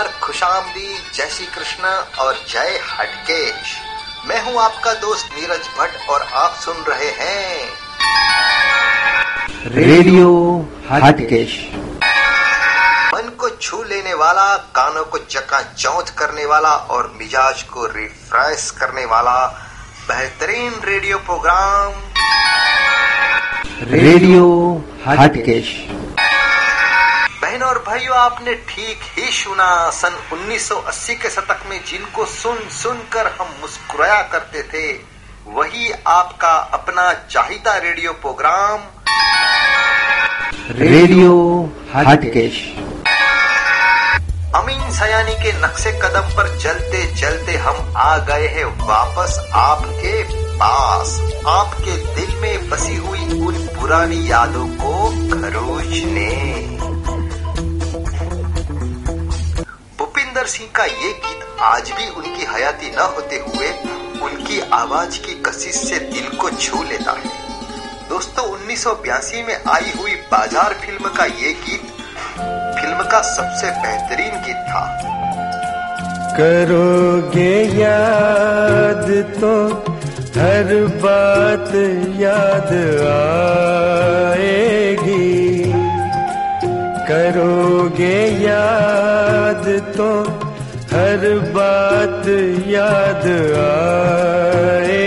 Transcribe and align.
नमस्कार 0.00 0.20
खुशामदी 0.22 0.92
जय 1.14 1.26
श्री 1.30 1.46
कृष्ण 1.46 1.88
और 2.20 2.34
जय 2.48 2.78
हटकेश। 2.90 3.72
मैं 4.28 4.40
हूँ 4.44 4.60
आपका 4.60 4.92
दोस्त 5.00 5.34
नीरज 5.34 5.66
भट्ट 5.78 6.08
और 6.10 6.22
आप 6.42 6.54
सुन 6.60 6.76
रहे 6.88 7.10
हैं 7.18 7.68
रेडियो 9.76 10.30
हटकेश। 10.90 11.58
मन 13.14 13.28
को 13.40 13.48
छू 13.50 13.82
लेने 13.82 14.14
वाला 14.14 14.46
कानों 14.78 15.04
को 15.04 15.18
चकाचौंध 15.18 16.10
करने 16.18 16.44
वाला 16.46 16.74
और 16.96 17.12
मिजाज 17.18 17.62
को 17.74 17.86
रिफ्रेश 17.96 18.70
करने 18.80 19.04
वाला 19.04 19.38
बेहतरीन 20.08 20.80
रेडियो 20.84 21.18
प्रोग्राम। 21.28 21.92
रेडियो 23.92 24.46
हटकेश। 25.06 25.76
बहनों 27.42 27.68
और 27.68 27.78
भाइयों 27.86 28.16
आपने 28.16 28.54
ठीक 28.68 28.98
ही 29.18 29.30
सुना 29.32 29.90
सन 29.90 30.16
1980 30.32 31.14
के 31.14 31.30
शतक 31.30 31.62
में 31.70 31.80
जिनको 31.84 32.24
सुन 32.24 32.58
सुनकर 32.70 33.26
हम 33.40 33.54
मुस्कुराया 33.60 34.22
करते 34.22 34.62
थे 34.62 34.92
वही 35.46 35.90
आपका 36.06 36.52
अपना 36.74 37.12
चाहिता 37.30 37.76
radio 37.76 38.12
programme. 38.12 38.80
Radio 40.70 41.32
Hatkesh. 41.94 42.60
Ameen 44.54 44.92
Sayani 44.92 45.34
के 45.34 45.52
नक्शे 45.52 45.92
कदम 45.92 46.28
पर 46.36 46.58
चलते 46.58 47.04
चलते 47.20 47.56
हम 47.56 47.94
आ 47.96 48.16
गए 48.18 48.46
हैं 48.48 48.64
वापस 48.86 49.50
आपके 49.54 50.22
पास। 50.56 51.20
आपके 51.48 51.96
दिल 52.14 52.36
में 52.40 52.70
बसी 52.70 52.96
हुई 52.96 53.46
उन 53.46 53.66
पुरानी 53.66 54.30
यादों 54.30 54.68
को 54.68 55.08
खरोचने। 55.34 56.30
भूपिंदर 60.40 60.48
सिंह 60.48 60.68
का 60.76 60.84
ये 60.84 61.08
गीत 61.20 61.40
आज 61.60 61.90
भी 61.92 62.06
उनकी 62.18 62.44
हयाती 62.48 62.90
न 62.90 63.06
होते 63.14 63.38
हुए 63.38 63.68
उनकी 64.24 64.60
आवाज़ 64.72 65.18
की 65.24 65.34
कशिश 65.46 65.76
से 65.80 65.98
दिल 66.12 66.28
को 66.40 66.50
छू 66.56 66.82
लेता 66.82 67.12
है। 67.14 67.32
दोस्तों 68.08 68.44
1982 68.68 69.42
में 69.48 69.58
आई 69.68 69.92
हुई 69.98 70.14
बाज़ार 70.32 70.74
फ़िल्म 70.80 71.12
का 71.16 71.24
ये 71.24 71.52
गीत 71.64 71.84
फ़िल्म 72.78 73.00
का 73.12 73.20
सबसे 73.28 73.66
बेहतरीन 73.82 74.34
गीत 74.46 74.60
था। 74.70 74.84
करोगे 76.38 77.54
याद 77.80 79.06
तो 79.36 79.52
हर 80.40 80.68
बात 81.04 81.70
याद 82.20 82.72
आएगी। 84.30 85.28
करोगे 87.10 88.18
याद 88.44 89.64
हर 91.20 91.32
बात 91.54 92.26
याद 92.66 93.24
आएगी। 93.60 95.00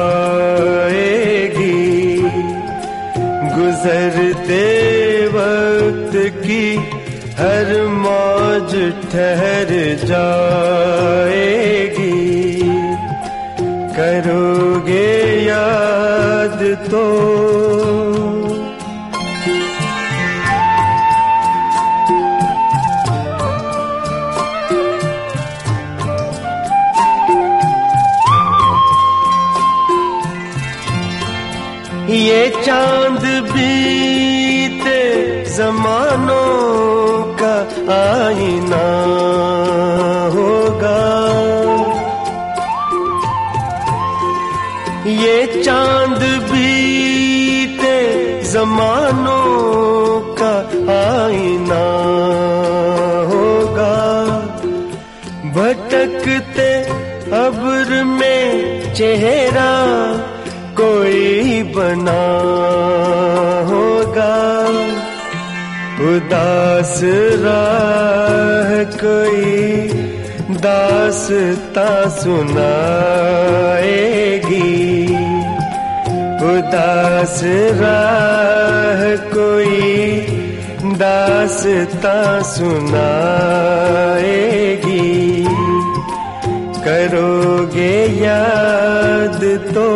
गुजरते 3.58 4.64
वक्त 5.36 6.16
की 6.46 6.64
हर 7.42 7.68
मौज 7.98 8.72
ठहर 9.12 9.70
जाएगी। 10.06 11.20
करोगे 13.96 15.08
याद 15.46 16.39
तो। 16.90 17.30
ये 32.10 32.48
चाँद 32.64 33.24
बीते 33.52 35.00
जमानों 35.56 36.42
का 37.40 37.56
आईना। 37.96 39.09
चेहरा 59.00 59.72
कोई 60.80 61.20
बना 61.62 62.24
होगा। 63.70 64.34
उदास 66.10 66.92
राह 67.44 68.74
कोई 69.04 69.54
दासता 70.56 71.86
सुनाएगी। 72.08 72.58
उदास 76.52 77.38
राह 77.80 79.00
कोई 79.16 79.96
दासता 80.84 82.14
सुनाएगी। 82.42 83.08
करोगे 86.84 87.94
याद 88.22 89.40
तो। 89.74 89.88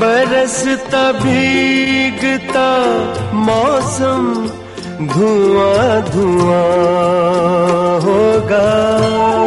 बरसता 0.00 1.00
भीगता 1.12 2.68
मौसम 3.46 4.26
धुआँ 5.06 6.00
धुआँ 6.10 6.62
होगा। 8.04 9.37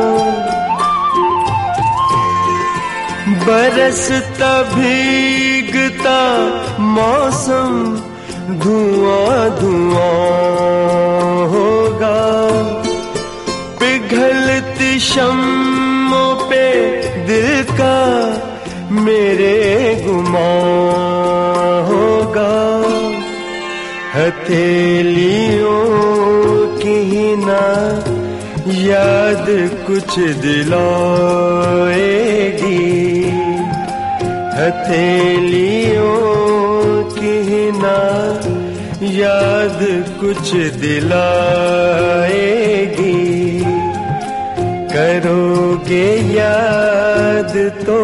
बरसता 3.52 4.52
भीगता 4.64 6.20
मौसम 6.96 7.74
धुआँ 8.64 9.40
धुआँ 9.60 11.48
होगा। 11.54 12.22
पिघलती 13.80 14.92
शम्मों 15.00 16.32
पे 16.50 16.64
दिल 17.28 17.50
का 17.72 17.98
मेरे 19.02 19.60
गुमा 20.06 20.54
होगा। 21.92 22.56
हथेलियों 24.16 25.86
की 26.78 27.00
ना 27.46 27.66
याद 28.82 29.46
कुछ 29.88 30.12
दिलाएगी। 30.46 31.92
हथेलियों 34.62 36.18
की 37.14 37.38
ना 37.78 38.02
याद 39.12 39.80
कुछ 40.20 40.52
दिलाएगी। 40.82 41.32
करोगे 44.94 46.10
याद 46.36 47.54
तो 47.88 48.02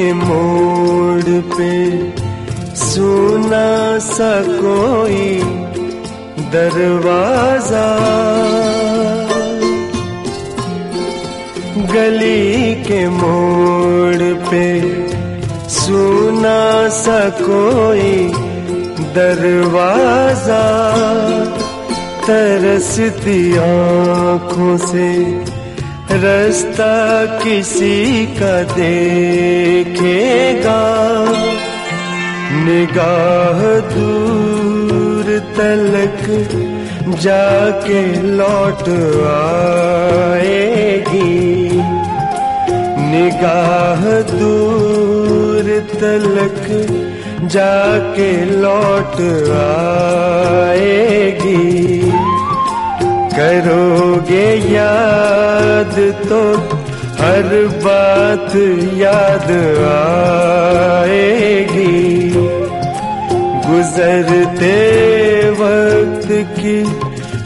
के 0.00 0.12
मोड़ 0.12 1.40
पे 1.54 1.72
सुना 2.76 3.98
सा 3.98 4.30
कोई 4.42 5.26
दरवाज़ा। 6.54 7.88
गली 11.92 12.74
के 12.74 13.08
मोड़ 13.08 14.32
पे 14.48 14.64
सुना 15.76 16.88
सा 16.88 17.20
कोई 17.42 18.16
दरवाज़ा। 19.18 20.64
तरसती 22.26 23.40
आँखों 23.58 24.76
से 24.86 25.08
रास्ता 26.12 27.38
किसी 27.38 28.26
का 28.26 28.62
देखेगा। 28.62 30.80
निगाह 32.64 33.60
दूर 33.94 35.38
तलक 35.56 36.22
जाके 37.20 38.02
लौट 38.22 38.88
आएगी। 40.32 41.70
निगाह 43.12 44.04
दूर 44.32 45.70
तलक 45.94 46.66
जाके 47.44 48.44
लौट 48.44 49.20
आएगी। 50.70 52.12
करोगे 53.40 54.48
याद 54.72 55.94
तो 56.24 56.40
हर 57.20 57.46
बात 57.84 58.56
याद 58.96 59.48
आएगी। 60.90 61.94
गुजरते 63.66 64.74
वक्त 65.62 66.28
की 66.58 66.76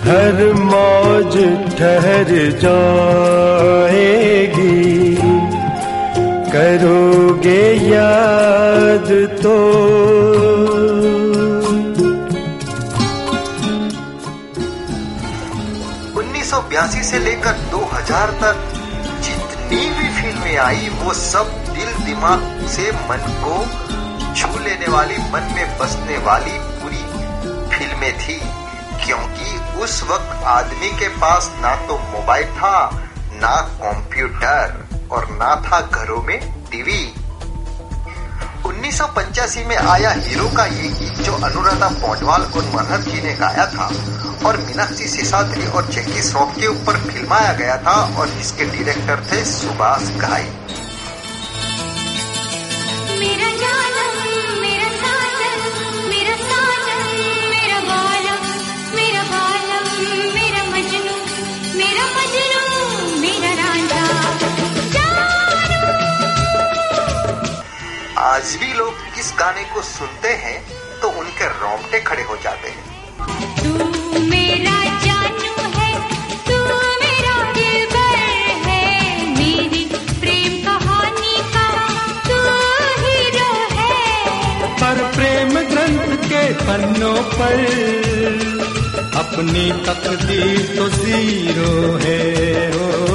हर 0.08 0.36
मौज 0.64 1.36
ठहर 1.78 2.30
जाएगी। 2.64 4.02
करोगे 6.54 7.64
याद 7.88 9.08
तो 9.42 9.56
से 16.82 17.18
लेकर 17.18 17.52
2000 17.52 18.30
तक 18.30 18.72
जितनी 19.22 19.76
भी 19.76 20.22
फ़िल्में 20.22 20.56
आई, 20.58 20.88
वो 20.88 21.12
सब 21.14 21.48
दिल 21.74 22.04
दिमाग 22.04 22.66
से 22.68 22.92
मन 22.92 23.40
को 23.44 23.58
छू 24.34 24.58
लेने 24.58 24.86
वाली, 24.86 25.18
मन 25.18 25.52
में 25.54 25.78
बसने 25.78 26.18
वाली 26.18 26.50
पूरी 26.50 27.02
फ़िल्में 27.76 28.18
थी। 28.18 28.40
क्योंकि 29.06 29.78
उस 29.80 30.02
वक्त 30.02 30.44
आदमी 30.44 30.90
के 30.90 31.08
पास 31.08 31.52
ना 31.60 31.76
तो 31.76 31.98
मोबाइल 31.98 32.46
था, 32.46 32.90
ना 33.32 33.56
कंप्यूटर 33.56 34.88
और 35.12 35.28
ना 35.30 35.54
था 35.56 35.80
घरों 35.80 36.22
में 36.22 36.40
टीवी। 36.70 37.14
उन्नीस 38.66 38.98
सौ 38.98 39.06
पचासी 39.06 39.64
में 39.64 39.76
आया 39.76 40.10
हीरो 40.10 40.48
का 40.56 40.66
ये 40.66 40.88
गीत 40.88 41.12
जो 41.12 41.32
अनुराधा 41.32 41.88
पौडवाल 41.88 42.42
और 42.42 42.64
मनहर 42.74 43.00
जी 43.00 43.22
ने 43.22 43.34
गाया 43.34 43.66
था 43.66 43.90
और 44.46 44.56
मीनाक्षी 44.58 45.06
सिसाद्री 45.08 45.66
और 45.76 45.86
जैकी 45.92 46.22
श्रॉफ 46.22 46.54
के 46.56 46.66
ऊपर 46.66 46.96
फिल्माया 47.02 47.52
गया 47.58 47.76
था 47.84 47.94
और 48.20 48.28
इसके 48.40 48.64
डायरेक्टर 48.66 49.24
थे 49.30 49.44
सुभाष 49.50 50.08
घाई। 50.20 50.48
मेरा 53.20 53.50
जानम 53.62 54.14
मेरा 54.60 54.90
साजन 55.00 55.58
मेरा 56.10 56.36
साजन 56.42 57.02
मेरा 57.50 57.80
बालम 57.88 58.42
मेरा 58.96 59.22
बालम 59.32 59.86
मेरा 60.34 60.64
मजनू 60.72 61.16
मेरा 61.78 62.06
मजनू 62.16 63.20
मेरा 63.20 63.52
रांझा 63.62 64.04
आज 68.24 68.56
भी 68.60 68.72
लोग 68.74 69.18
इस 69.18 69.32
गाने 69.38 69.64
को 69.74 69.82
सुनते 69.84 70.28
हैं 70.44 70.58
तो 71.00 71.08
उनके 71.20 71.48
रोंगटे 71.60 72.00
खड़े 72.00 72.22
हो 72.22 72.36
जाते 72.44 72.68
हैं। 72.68 72.93
पन्नों 86.64 87.22
पर। 87.22 87.58
अपनी 89.14 89.72
तकदीर 89.72 90.76
तो 90.76 90.88
ज़ीरो 90.88 91.96
है। 91.96 92.68
ओ, 92.68 93.12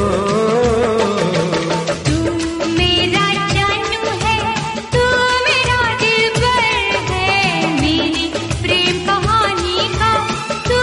तू 1.93 2.33
मेरा 2.69 3.53
जानू 3.53 4.09
है 4.09 4.55
तू 4.93 5.03
मेरा 5.45 5.95
दिलबर 5.95 6.97
है। 7.11 7.81
मेरी 7.81 8.33
प्रेम 8.61 9.05
कहानी 9.05 9.89
का 9.93 10.27
तू 10.67 10.79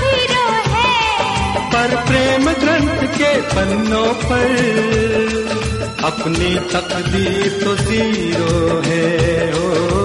हीरो 0.00 0.50
है। 0.74 1.12
पर 1.72 2.04
प्रेम 2.06 2.50
ग्रंथ 2.50 3.08
के 3.08 3.40
पन्नों 3.40 4.14
पर। 4.14 4.76
अपनी 6.04 6.54
तकदीर 6.54 7.60
तो 7.64 7.76
ज़ीरो 7.76 8.82
है। 8.86 9.52
ओ, 9.54 9.95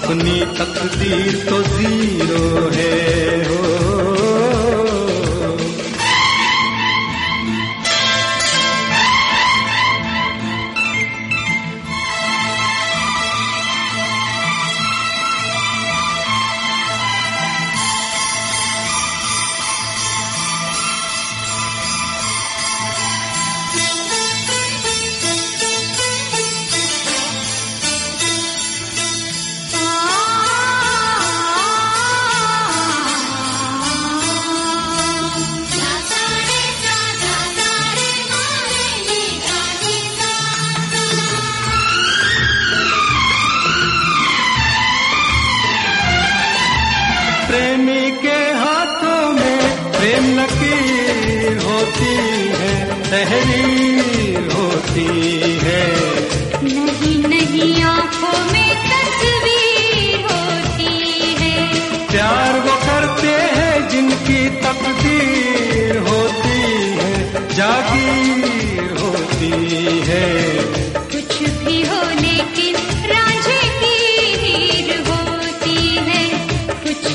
अपनी 0.06 0.34
तकदीर 0.58 1.38
तो 1.50 1.58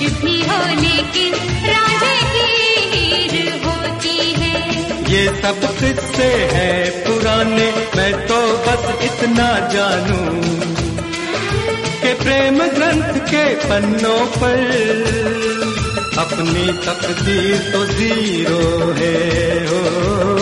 भी 0.00 0.40
हो 0.40 0.59
लेकिन 0.80 1.35
रांझे 1.66 2.14
की 2.33 3.49
होती 3.64 4.16
है। 4.33 4.54
ये 5.12 5.26
सब 5.42 5.61
किस्से 5.78 6.30
हैं 6.52 7.04
पुराने, 7.04 7.71
मैं 7.97 8.12
तो 8.26 8.40
बस 8.66 9.04
इतना 9.04 9.49
जानूं 9.69 10.40
कि 12.02 12.14
प्रेम 12.14 12.59
ग्रंथ 12.59 13.19
के 13.30 13.45
पन्नों 13.64 14.21
पर 14.37 14.59
अपनी 16.19 16.66
तकदीर 16.87 17.71
तो 17.73 17.85
ज़ीरो 17.87 18.92
है, 18.92 19.66
हो। 19.66 20.40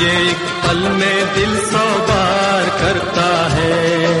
तुझे 0.00 0.12
एक 0.30 0.36
पल 0.64 0.78
में 0.88 1.34
दिल 1.34 1.56
सौ 1.60 1.84
बार 2.08 2.68
करता 2.80 3.26
है। 3.48 4.19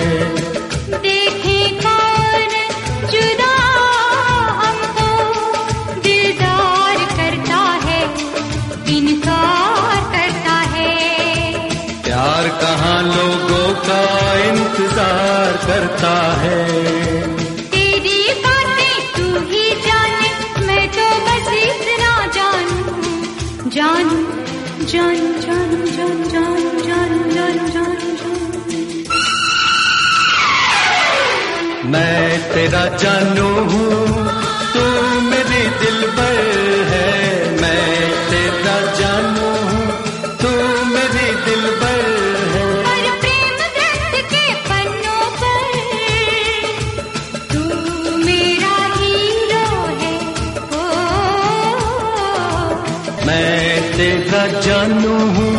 तेरा 32.60 32.84
जानू 33.00 33.44
हूँ 33.68 33.98
तू 34.72 34.82
मेरी 35.28 35.62
दिल 35.80 36.00
पर 36.16 36.40
है। 36.88 37.06
मैं 37.60 38.08
तेरा 38.30 38.74
जानू 38.98 39.46
हूँ 39.68 39.86
तू 40.42 40.50
मेरी 40.90 41.28
दिल 41.46 41.64
है। 42.52 42.66
और 42.90 43.06
प्रेम 43.22 43.56
ग्रंथ 43.76 44.14
के 44.32 44.44
पन्नों 44.68 45.24
पर 45.40 45.70
तू 47.52 47.62
मेरा 48.26 48.76
हीरो 48.98 49.64
है। 50.02 50.14
ओ 50.76 50.84
मैं 53.26 53.60
तेरा 53.96 54.46
जानू 54.60 55.16
हूँ 55.38 55.52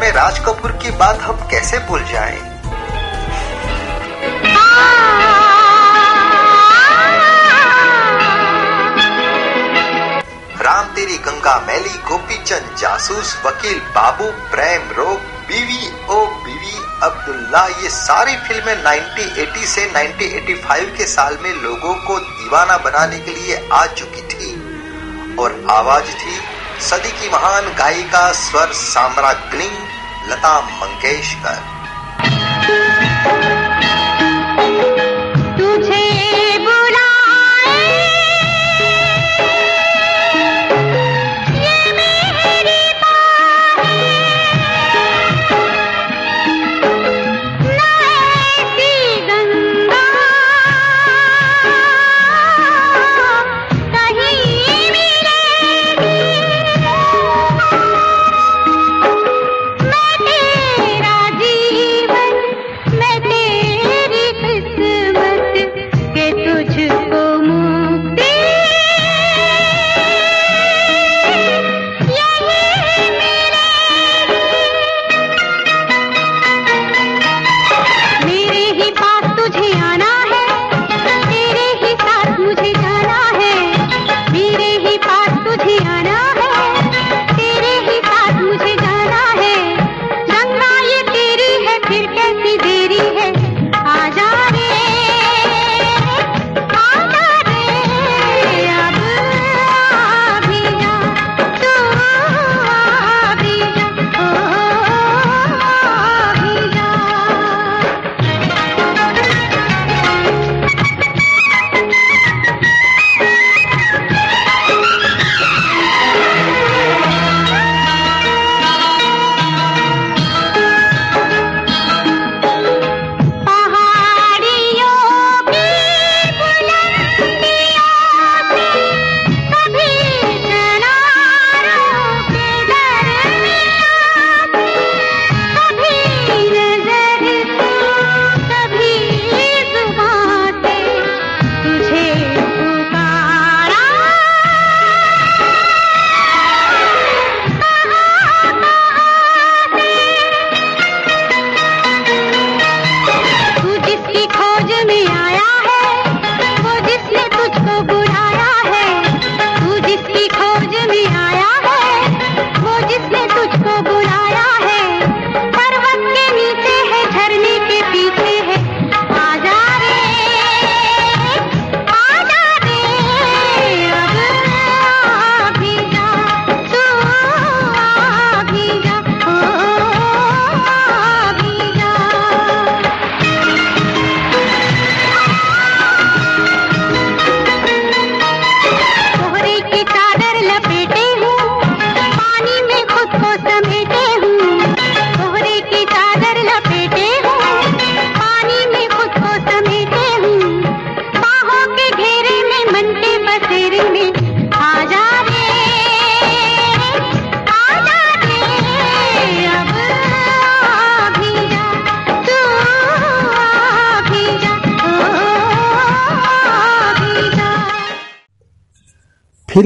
में 0.00 0.10
राज 0.12 0.38
कपूर 0.38 0.72
की 0.82 0.90
बात 0.98 1.20
हम 1.20 1.48
कैसे 1.50 1.78
भूल 1.78 2.02
जाएँ? 2.04 2.38
राम 10.62 10.86
तेरी 10.94 11.16
गंगा 11.18 11.58
मैली, 11.66 11.96
गोपी 12.08 12.42
चंद 12.44 12.76
जासूस, 12.78 13.34
वकील 13.46 13.78
बाबू, 13.94 14.24
प्रेम 14.50 14.90
रोग 14.98 15.18
बीवी 15.48 15.86
ओ 16.10 16.24
बीवी 16.44 16.76
अब्दुल्ला, 17.02 17.66
ये 17.82 17.88
सारी 17.90 18.36
फ़िल्में 18.36 18.74
1980 18.74 19.66
से 19.66 19.86
1985 19.86 20.96
के 20.96 21.06
साल 21.06 21.38
में 21.42 21.52
लोगों 21.62 21.94
को 22.06 22.18
दीवाना 22.20 22.76
बनाने 22.78 23.18
के 23.18 23.34
लिए 23.34 23.68
आ 23.72 23.86
चुकी 23.86 24.22
थी 24.32 25.36
और 25.36 25.64
आवाज़ 25.70 26.10
थी 26.14 26.49
सदी 26.80 27.10
की 27.12 27.28
महान 27.28 27.74
गायिका 27.74 28.32
स्वर 28.32 28.72
साम्राज्ञी 28.72 29.88
लता 30.28 30.60
मंगेशकर। 30.60 31.79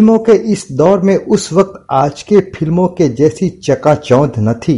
फ़िल्मों 0.05 0.19
के 0.19 0.33
इस 0.53 0.67
दौर 0.73 1.01
में 1.01 1.17
उस 1.17 1.53
वक्त 1.53 1.87
आज 1.93 2.23
के 2.23 2.41
फ़िल्मों 2.41 2.89
के 2.89 3.09
जैसी 3.09 3.49
चकाचौंध 3.65 4.33
न 4.39 4.53
थी 4.55 4.75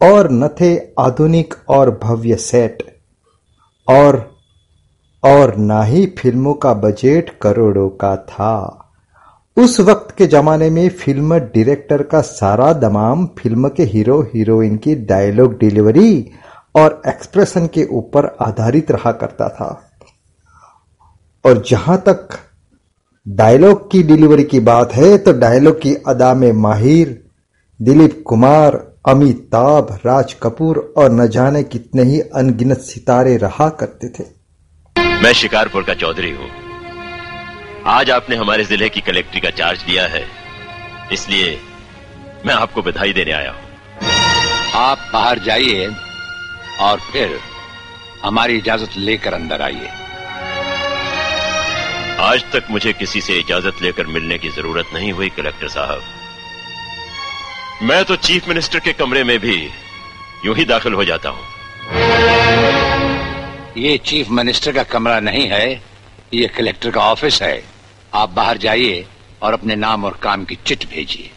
और 0.00 0.30
न 0.32 0.48
थे 0.48 0.76
आधुनिक 0.98 1.54
और 1.68 1.90
भव्य 2.02 2.36
सेट। 2.36 2.82
और 3.88 4.18
और 5.22 5.54
ना 5.56 5.82
ही 5.82 6.06
फ़िल्मों 6.18 6.54
का 6.54 6.74
बजट 6.74 7.30
करोड़ों 7.42 7.88
का 7.88 8.16
था। 8.16 8.54
उस 9.56 9.80
वक्त 9.80 10.14
के 10.18 10.26
जमाने 10.26 10.70
में 10.70 10.88
फ़िल्म 10.88 11.38
डायरेक्टर 11.38 12.02
का 12.02 12.20
सारा 12.20 12.72
दमाम 12.72 13.26
फ़िल्म 13.38 13.68
के 13.68 13.82
हीरो 13.82 14.22
हीरोइन 14.22 14.76
की 14.76 14.94
डायलॉग 14.94 15.58
डिलीवरी 15.58 16.30
और 16.76 17.02
एक्सप्रेशन 17.08 17.66
के 17.66 17.84
ऊपर 17.90 18.36
आधारित 18.40 18.90
रहा 18.90 19.12
करता 19.12 19.48
था। 19.48 19.72
और 21.44 21.64
जहाँ 21.68 21.98
तक 21.98 22.28
डायलॉग 23.26 23.90
की 23.90 24.02
डिलीवरी 24.02 24.42
की 24.44 24.58
बात 24.60 24.92
है 24.92 25.16
तो 25.18 25.32
डायलॉग 25.32 25.80
की 25.82 25.94
अदा 26.08 26.32
में 26.34 26.52
माहिर 26.52 27.30
दिलीप 27.80 28.22
कुमार 28.26 28.74
अमिताभ 29.08 29.92
राज 30.06 30.32
कपूर 30.32 30.78
और 30.98 31.10
न 31.12 31.26
जाने 31.28 31.62
कितने 31.62 32.02
ही 32.02 32.20
अनगिनत 32.34 32.80
सितारे 32.80 33.36
रहा 33.36 33.68
करते 33.80 34.08
थे। 34.08 34.24
मैं 35.22 35.32
शिकारपुर 35.32 35.82
का 35.82 35.94
चौधरी 35.94 36.30
हूँ। 36.30 36.48
आज 37.86 38.10
आपने 38.10 38.36
हमारे 38.36 38.64
ज़िले 38.64 38.88
की 38.88 39.00
कलेक्ट्री 39.00 39.40
का 39.40 39.50
चार्ज 39.52 39.84
लिया 39.88 40.06
है। 40.06 40.24
इसलिए 41.12 41.58
मैं 42.46 42.54
आपको 42.54 42.82
बधाई 42.82 43.12
देने 43.12 43.32
आया 43.32 43.50
हूँ। 43.50 43.60
आप 44.82 45.10
बाहर 45.12 45.38
जाइए 45.38 45.88
और 46.82 47.00
फिर 47.12 47.38
हमारी 48.24 48.56
इजाज़त 48.56 48.96
लेकर 48.98 49.34
अंदर 49.34 49.62
आइए। 49.62 50.03
आज 52.20 52.42
तक 52.52 52.66
मुझे 52.70 52.92
किसी 52.92 53.20
से 53.20 53.38
इजाज़त 53.38 53.80
लेकर 53.82 54.06
मिलने 54.06 54.38
की 54.38 54.48
ज़रूरत 54.48 54.90
नहीं 54.94 55.12
हुई, 55.12 55.28
कलेक्टर 55.28 55.68
साहब। 55.68 56.02
मैं 57.82 58.04
तो 58.04 58.16
चीफ 58.16 58.48
मिनिस्टर 58.48 58.78
के 58.78 58.92
कमरे 58.92 59.24
में 59.24 59.38
भी 59.38 59.56
यूँ 60.46 60.54
ही 60.56 60.64
दाखिल 60.64 60.92
हो 60.92 61.04
जाता 61.04 61.28
हूँ। 61.28 61.44
ये 63.76 63.96
चीफ 63.98 64.30
मिनिस्टर 64.30 64.72
का 64.72 64.82
कमरा 64.82 65.18
नहीं 65.20 65.46
है, 65.48 65.82
ये 66.34 66.46
कलेक्टर 66.48 66.90
का 66.90 67.00
ऑफ़िस 67.00 67.42
है। 67.42 67.62
आप 68.14 68.30
बाहर 68.30 68.58
जाइए 68.58 69.06
और 69.42 69.52
अपने 69.52 69.76
नाम 69.76 70.04
और 70.04 70.18
काम 70.22 70.44
की 70.44 70.58
चिट 70.66 70.84
भेजिए। 70.90 71.30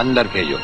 अंदर 0.00 0.28
भेजो 0.34 0.56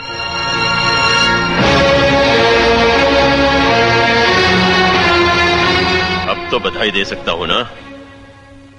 अब 6.30 6.48
तो 6.50 6.58
बधाई 6.60 6.90
दे 6.90 7.04
सकता 7.04 7.32
हूँ 7.32 7.46
ना? 7.46 7.58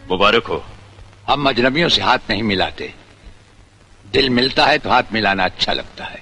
मुबारक 0.09 0.47
हो। 0.47 0.63
हम 1.27 1.49
अजनबियों 1.49 1.89
से 1.89 2.01
हाथ 2.01 2.29
नहीं 2.29 2.43
मिलाते। 2.43 2.93
दिल 4.05 4.29
मिलता 4.29 4.65
है 4.65 4.77
तो 4.77 4.89
हाथ 4.89 5.13
मिलाना 5.13 5.45
अच्छा 5.45 5.73
लगता 5.73 6.05
है। 6.05 6.21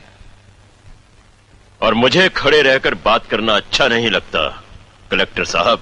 और 1.82 1.94
मुझे 1.94 2.28
खड़े 2.36 2.62
रहकर 2.62 2.94
बात 3.06 3.26
करना 3.32 3.56
अच्छा 3.56 3.88
नहीं 3.88 4.10
लगता 4.10 4.48
कलेक्टर 5.12 5.46
साहब। 5.46 5.82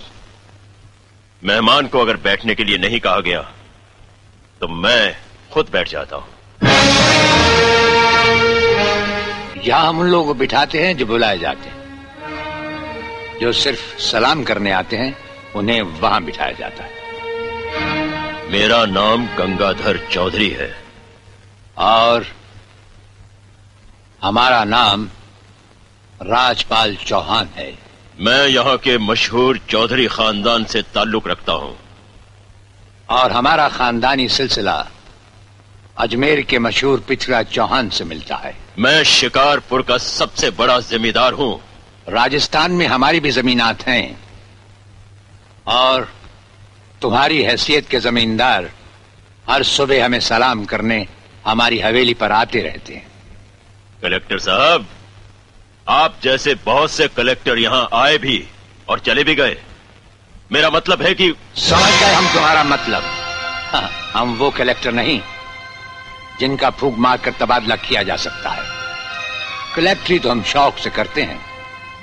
मेहमान 1.42 1.88
को 1.88 2.00
अगर 2.00 2.18
बैठने 2.24 2.56
के 2.56 2.64
लिए 2.64 2.78
नहीं 2.78 3.00
कहा 3.00 3.20
गया 3.20 3.42
तो 4.62 4.68
मैं 4.84 5.16
खुद 5.54 5.70
बैठ 5.72 5.90
जाता 5.90 6.16
हूँ। 6.16 6.32
यहाँ 9.66 9.88
हम 9.88 10.00
उन 10.00 10.08
लोगों 10.08 10.26
को 10.26 10.34
बिठाते 10.34 10.88
हैं 10.88 10.98
जो 10.98 11.06
बुलाए 11.06 11.38
जाते 11.38 11.70
हैं। 11.70 11.84
जो 13.42 13.52
सिर्फ़ 13.52 14.00
सलाम 14.00 14.44
करने 14.44 14.72
आते 14.72 14.98
हैं 14.98 15.18
उन्हें 15.56 15.82
वहाँ 15.82 16.24
बिठाया 16.24 16.52
जाता 16.52 16.84
है। 16.84 16.92
मेरा 18.52 18.86
नाम 18.86 19.28
गंगाधर 19.28 20.08
चौधरी 20.12 20.50
है। 20.50 20.76
और 21.78 22.26
हमारा 24.24 24.64
नाम 24.64 25.10
राजपाल 26.22 26.96
चौहान 26.96 27.50
है। 27.56 27.78
मैं 28.20 28.48
यहाँ 28.48 28.78
के 28.78 28.98
मशहूर 28.98 29.58
चौधरी 29.58 30.08
खानदान 30.08 30.66
से 30.66 30.82
ताल्लुक 30.82 31.28
रखता 31.28 31.54
हूँ। 31.54 31.78
और 33.10 33.32
हमारा 33.32 33.70
खानदानी 33.70 34.30
सिलसिला 34.30 34.88
अजमेर 35.98 36.42
के 36.42 36.60
मशहूर 36.60 37.00
पृथ्वीराज 37.00 37.46
चौहान 37.46 37.90
से 37.90 38.04
मिलता 38.04 38.36
है। 38.36 38.63
मैं 38.80 39.04
शिकारपुर 39.04 39.82
का 39.82 39.98
सबसे 39.98 40.50
बड़ा 40.50 40.80
जिम्मेदार 40.80 41.34
हूँ। 41.34 41.62
राजस्थान 42.10 42.72
में 42.72 42.86
हमारी 42.88 43.20
भी 43.20 43.32
जमीनात 43.32 43.82
हैं। 43.88 44.18
और 45.68 46.08
तुम्हारी 47.02 47.42
हैसियत 47.44 47.90
के 47.90 48.00
जमींदार 48.00 48.70
हर 49.50 49.64
सुबह 49.64 50.06
हमें 50.06 50.20
सलाम 50.20 50.66
करने 50.66 51.08
हमारी 51.46 51.80
हवेली 51.80 52.14
पर 52.14 52.32
आते 52.32 52.62
रहते 52.62 52.94
हैं। 52.94 53.08
कलेक्टर 54.02 54.40
साहब 54.40 54.88
आप 55.88 56.16
जैसे 56.24 56.56
बहुत 56.56 56.92
से 56.92 57.08
कलेक्टर 57.08 57.58
यहाँ 57.58 57.88
आए 57.94 58.18
भी 58.18 58.48
और 58.90 59.00
चले 59.00 59.24
भी 59.24 59.36
गए। 59.36 59.58
मेरा 60.52 60.70
मतलब 60.70 61.02
है 61.02 61.14
कि 61.14 61.34
समझ 61.58 61.92
गए 62.02 62.14
हम 62.14 62.34
तुम्हारा 62.34 62.64
मतलब। 62.64 63.04
हाँ, 63.72 63.90
हम 64.14 64.34
वो 64.34 64.50
कलेक्टर 64.52 64.92
नहीं 64.92 65.22
जिनका 66.40 66.70
फूक 66.70 66.98
मार 66.98 67.18
कर 67.18 67.32
तबादला 67.32 67.76
किया 67.76 68.04
जा 68.04 68.16
सकता 68.16 68.50
है। 68.50 68.64
कलेक्ट्री 69.76 70.20
तो 70.20 70.30
हम 70.30 70.44
शौक 70.44 70.78
से 70.78 70.90
करते 70.90 71.22
हैं। 71.22 71.40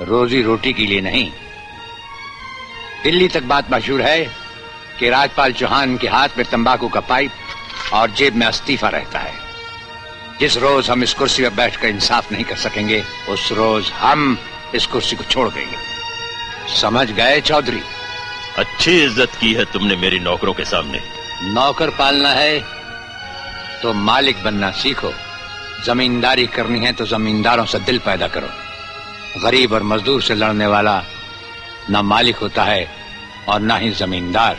रोजी 0.02 0.42
रोटी 0.42 0.72
के 0.72 0.86
लिए 0.86 1.00
नहीं। 1.00 1.30
दिल्ली 3.02 3.28
तक 3.28 3.42
बात 3.42 3.72
मशहूर 3.72 4.02
है 4.02 4.24
कि 4.98 5.10
राजपाल 5.10 5.52
चौहान 5.52 5.96
के 5.96 6.08
हाथ 6.08 6.28
में 6.38 6.46
तंबाकू 6.50 6.88
का 6.88 7.00
पाइप 7.00 7.92
और 7.92 8.10
जेब 8.10 8.34
में 8.34 8.48
इस्तीफा 8.48 8.88
रहता 8.88 9.18
है। 9.18 9.34
जिस 10.40 10.56
रोज 10.56 10.90
हम 10.90 11.02
इस 11.02 11.14
कुर्सी 11.14 11.42
पर 11.42 11.50
बैठकर 11.50 11.88
इंसाफ 11.88 12.32
नहीं 12.32 12.44
कर 12.44 12.56
सकेंगे 12.56 13.02
उस 13.28 13.52
रोज 13.52 13.90
हम 13.90 14.38
इस 14.74 14.86
कुर्सी 14.86 15.16
को 15.16 15.24
छोड़ 15.24 15.48
देंगे। 15.48 15.76
समझ 16.74 17.10
गए 17.10 17.40
चौधरी? 17.40 17.80
अच्छी 18.58 18.92
इज़्ज़त 19.04 19.38
की 19.40 19.52
है 19.54 19.64
तुमने 19.64 19.96
मेरी 19.96 20.18
नौकरों 20.18 20.52
के 20.52 20.64
सामने। 20.64 21.00
नौकर 21.54 21.90
पालना 21.90 22.28
है 22.28 22.79
तो 23.82 23.92
मालिक 23.92 24.42
बनना 24.44 24.70
सीखो। 24.72 25.12
जमींदारी 25.84 26.46
करनी 26.46 26.78
है 26.78 26.92
तो 26.92 27.04
जमींदारों 27.06 27.64
से 27.64 27.78
दिल 27.80 27.98
पैदा 27.98 28.26
करो। 28.28 28.48
गरीब 29.42 29.72
और 29.72 29.82
मजदूर 29.82 30.22
से 30.22 30.34
लड़ने 30.34 30.66
वाला 30.66 31.02
ना 31.90 32.02
मालिक 32.04 32.36
होता 32.36 32.64
है 32.64 32.86
और 33.48 33.60
ना 33.60 33.76
ही 33.76 33.90
जमींदार। 33.92 34.56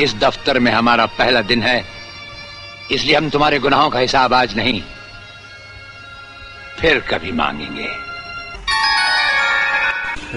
इस 0.00 0.14
दफ्तर 0.16 0.58
में 0.58 0.70
हमारा 0.72 1.06
पहला 1.18 1.40
दिन 1.42 1.62
है, 1.62 1.84
इसलिए 2.90 3.16
हम 3.16 3.30
तुम्हारे 3.30 3.58
गुनाहों 3.58 3.90
का 3.90 3.98
हिसाब 3.98 4.34
आज 4.34 4.56
नहीं, 4.56 4.82
फिर 6.78 7.00
कभी 7.10 7.32
मांगेंगे। 7.32 7.88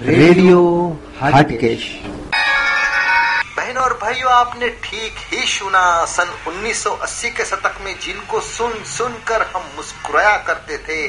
रेडियो 0.08 0.62
हटकेश। 1.22 1.84
भाइयों, 4.14 4.32
आपने 4.32 4.68
ठीक 4.84 5.16
ही 5.32 5.46
सुना, 5.48 5.84
सन 6.06 6.32
1980 6.48 7.30
के 7.30 7.46
शतक 7.46 7.78
में 7.82 7.94
जिनको 8.00 8.40
सुन 8.40 8.74
सुन 8.86 9.14
कर 9.28 9.42
हम 9.56 9.64
मुस्कुराया 9.78 10.36
करते 10.38 10.78
थे, 10.78 11.08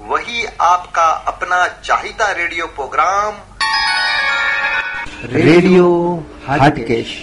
वही 0.00 0.44
आपका 0.60 1.06
अपना 1.28 1.66
चाहिदा 1.84 2.30
रेडियो 2.32 2.66
प्रोग्राम। 2.66 3.40
रेडियो 5.24 5.88
हटकेश। 6.48 7.16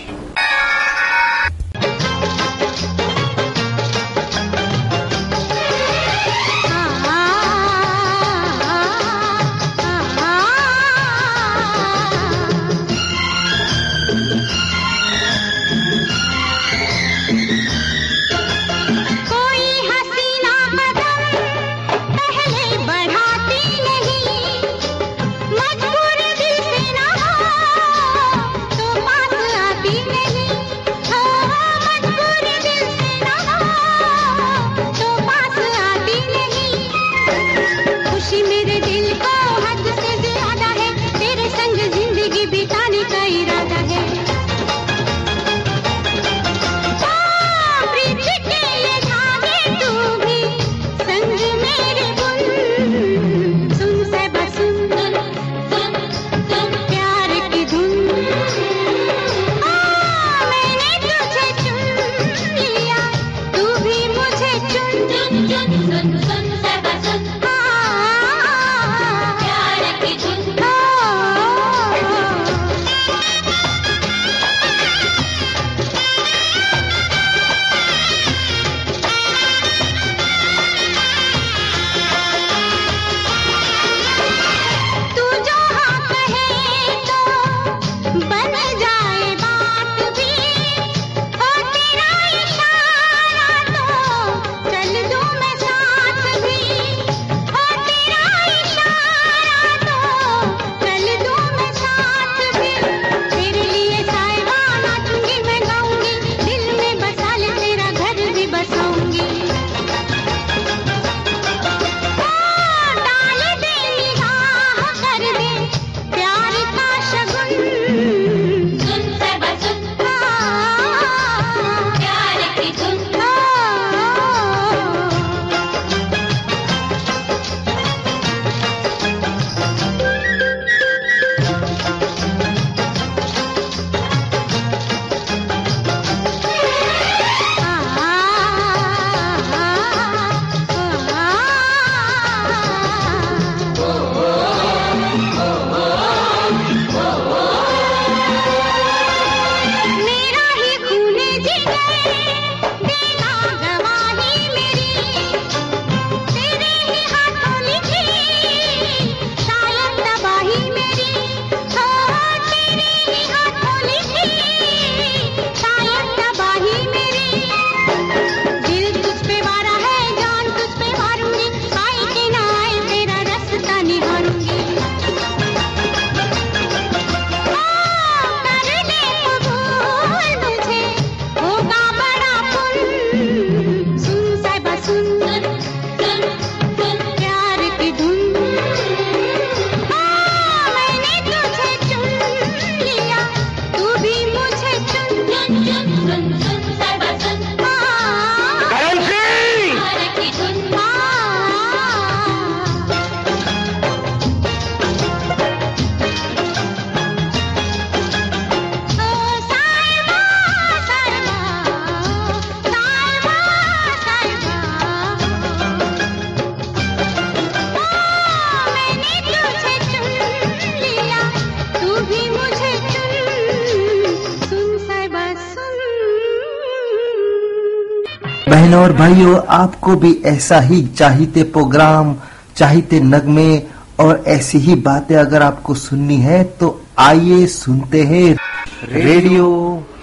और 228.80 228.94
भाइयों, 228.94 229.40
आपको 229.50 229.96
भी 229.96 230.12
ऐसा 230.26 230.60
ही 230.60 230.82
चाहते 230.88 231.44
प्रोग्राम, 231.44 232.16
चाहते 232.56 233.00
नगमे 233.00 233.58
और 234.00 234.24
ऐसी 234.28 234.58
ही 234.58 234.76
बातें 234.76 235.16
अगर 235.16 235.42
आपको 235.42 235.74
सुननी 235.76 236.18
है 236.18 236.44
तो 236.60 236.70
आइए 237.00 237.46
सुनते 237.48 238.04
हैं 238.04 238.36
रेडियो 238.84 239.48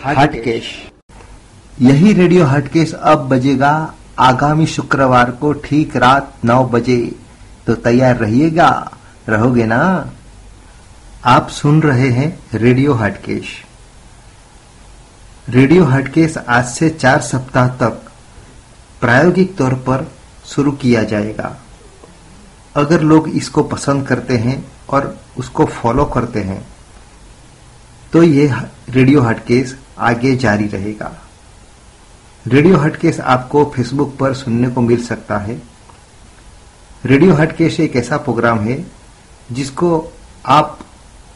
हटकेश। 0.04 0.64
यही 1.80 2.12
रेडियो 2.12 2.44
हटकेश 2.44 2.92
अब 2.92 3.28
बजेगा। 3.28 3.72
आगामी 4.18 4.66
शुक्रवार 4.66 5.30
को 5.30 5.52
ठीक 5.52 5.96
रात 5.96 6.32
नौ 6.44 6.64
बजे। 6.64 7.00
तो 7.66 7.74
तैयार 7.74 8.16
रहिएगा। 8.16 8.70
रहोगे 9.28 9.64
ना? 9.64 10.10
आप 11.24 11.48
सुन 11.48 11.82
रहे 11.82 12.08
हैं 12.10 12.38
रेडियो 12.54 12.94
हटकेश। 12.94 13.48
रेडियो 15.48 15.84
हटकेश 15.84 16.36
आज 16.38 16.64
से 16.64 16.90
चार 16.90 17.20
सप्ताह 17.20 17.68
तक 17.68 18.05
प्रायोगिक 19.00 19.56
तौर 19.56 19.74
पर 19.86 20.06
शुरू 20.46 20.72
किया 20.72 21.02
जाएगा। 21.04 21.56
अगर 22.76 23.00
लोग 23.02 23.28
इसको 23.28 23.62
पसंद 23.64 24.06
करते 24.06 24.36
हैं 24.38 24.64
और 24.88 25.16
उसको 25.38 25.64
फॉलो 25.66 26.04
करते 26.06 26.40
हैं 26.40 26.64
तो 28.12 28.22
ये 28.22 28.50
रेडियो 28.88 29.20
हटकेस 29.20 29.76
आगे 30.00 30.34
जारी 30.36 30.66
रहेगा। 30.66 31.12
रेडियो 32.44 32.76
हटकेस 32.76 33.20
आपको 33.20 33.64
फेसबुक 33.76 34.16
पर 34.16 34.34
सुनने 34.34 34.68
को 34.68 34.80
मिल 34.80 35.02
सकता 35.02 35.38
है। 35.38 35.60
रेडियो 37.04 37.34
हटकेश 37.34 37.78
एक 37.80 37.96
ऐसा 37.96 38.16
प्रोग्राम 38.16 38.58
है 38.58 38.84
जिसको 39.52 39.88
आप 40.46 40.78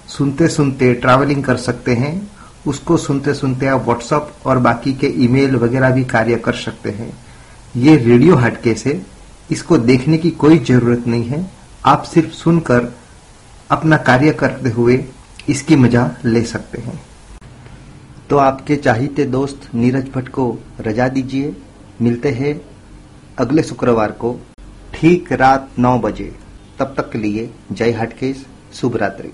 सुनते 0.08 0.48
सुनते 0.48 0.92
ट्रैवलिंग 0.94 1.42
कर 1.44 1.56
सकते 1.58 1.94
हैं। 1.94 2.30
उसको 2.66 2.96
सुनते 2.96 3.34
सुनते 3.34 3.66
आप 3.66 3.84
व्हाट्सएप 3.84 4.46
और 4.46 4.58
बाकी 4.58 4.92
के 4.94 5.06
ईमेल 5.24 5.56
वगैरह 5.56 5.90
भी 5.90 6.04
कार्य 6.04 6.36
कर 6.36 6.54
सकते 6.54 6.90
हैं। 6.90 7.12
ये 7.76 7.96
रेडियो 7.96 8.34
हटकेस 8.36 8.82
है 8.86 8.94
इसको 9.50 9.76
देखने 9.78 10.16
की 10.18 10.30
कोई 10.30 10.58
ज़रूरत 10.58 11.06
नहीं 11.06 11.24
है। 11.24 11.38
आप 11.86 12.02
सिर्फ़ 12.04 12.30
सुनकर 12.30 12.92
अपना 13.70 13.96
कार्य 13.98 14.32
करते 14.32 14.70
हुए 14.70 14.98
इसकी 15.48 15.76
मज़ा 15.76 16.04
ले 16.24 16.42
सकते 16.44 16.80
हैं। 16.82 16.98
तो 18.30 18.36
आपके 18.38 18.76
चाहते 18.76 19.24
दोस्त 19.26 19.68
नीरज 19.74 20.08
भट्ट 20.14 20.28
को 20.28 20.46
रजा 20.80 21.08
दीजिए। 21.08 21.54
मिलते 22.02 22.30
हैं 22.30 22.60
अगले 23.38 23.62
शुक्रवार 23.62 24.12
को 24.14 24.38
ठीक 24.94 25.32
रात 25.32 25.70
नौ 25.78 25.98
बजे। 25.98 26.32
तब 26.78 26.94
तक 26.96 27.10
के 27.12 27.18
लिए 27.18 27.48
जय 27.72 27.92
हटकेश, 27.92 28.44
शुभ 28.74 28.96
रात्रि। 28.96 29.32